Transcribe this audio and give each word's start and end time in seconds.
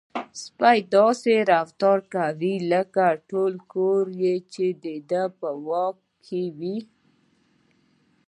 سپی 0.43 0.79
داسې 0.95 1.33
رفتار 1.51 1.99
کاوه 2.13 2.53
لکه 2.71 3.05
ټول 3.29 3.53
کور 3.73 4.03
چې 4.53 4.65
د 4.83 4.85
ده 5.09 5.23
په 5.39 5.49
واک 5.67 5.97
کې 6.25 6.41
وي. 6.59 6.77